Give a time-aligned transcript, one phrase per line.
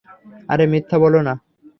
[0.49, 1.33] আরে, মিথ্যা বলো না।